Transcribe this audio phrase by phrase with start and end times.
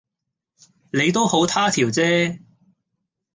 [0.91, 2.39] 你都好他條即